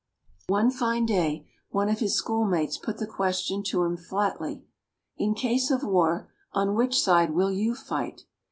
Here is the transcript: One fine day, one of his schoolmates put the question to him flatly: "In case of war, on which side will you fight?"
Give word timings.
One 0.47 0.71
fine 0.71 1.05
day, 1.05 1.47
one 1.69 1.87
of 1.87 1.99
his 1.99 2.15
schoolmates 2.17 2.75
put 2.79 2.97
the 2.97 3.05
question 3.05 3.61
to 3.67 3.83
him 3.83 3.97
flatly: 3.97 4.63
"In 5.17 5.35
case 5.35 5.69
of 5.69 5.83
war, 5.83 6.31
on 6.53 6.73
which 6.73 6.99
side 6.99 7.35
will 7.35 7.51
you 7.51 7.75
fight?" 7.75 8.23